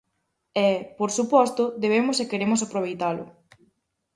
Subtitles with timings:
[0.67, 3.25] E, por suposto, debemos e queremos aproveitalo.